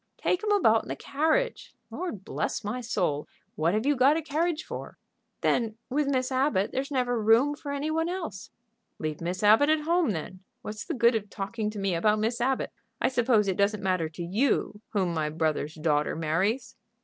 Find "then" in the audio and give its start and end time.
5.41-5.77, 10.09-10.39